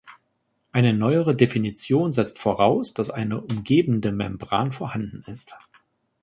Eine 0.71 0.95
neuere 0.95 1.35
Definition 1.35 2.11
setzt 2.11 2.39
voraus, 2.39 2.95
dass 2.95 3.11
eine 3.11 3.39
umgebende 3.39 4.11
Membran 4.11 4.71
vorhanden 4.71 5.23
ist. 5.27 5.55